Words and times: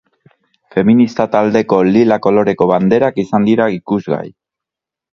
Feminista 0.75 1.27
taldeko 1.35 1.79
lila 1.89 2.19
koloreko 2.29 2.71
banderak 2.75 3.23
izan 3.27 3.49
dira 3.53 3.71
ikusgai. 3.79 4.29